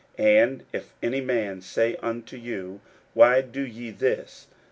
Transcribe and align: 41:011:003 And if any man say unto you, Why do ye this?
41:011:003 0.17 0.41
And 0.43 0.63
if 0.73 0.93
any 1.03 1.21
man 1.21 1.61
say 1.61 1.95
unto 1.97 2.35
you, 2.35 2.81
Why 3.13 3.41
do 3.41 3.61
ye 3.61 3.91
this? 3.91 4.47